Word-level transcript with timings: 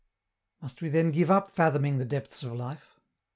Must 0.63 0.81
we 0.81 0.89
then 0.89 1.11
give 1.11 1.29
up 1.29 1.51
fathoming 1.51 1.99
the 1.99 2.05
depths 2.05 2.41
of 2.41 2.53
life? 2.53 2.99